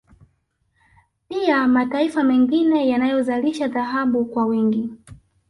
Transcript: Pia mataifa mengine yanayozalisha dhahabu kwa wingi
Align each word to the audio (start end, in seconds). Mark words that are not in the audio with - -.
Pia 1.29 1.67
mataifa 1.67 2.23
mengine 2.23 2.89
yanayozalisha 2.89 3.67
dhahabu 3.67 4.25
kwa 4.25 4.45
wingi 4.45 4.89